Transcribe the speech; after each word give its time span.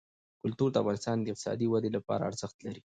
کلتور 0.41 0.69
د 0.71 0.75
افغانستان 0.83 1.15
د 1.19 1.25
اقتصادي 1.33 1.67
ودې 1.69 1.89
لپاره 1.97 2.27
ارزښت 2.29 2.57
لري. 2.65 2.79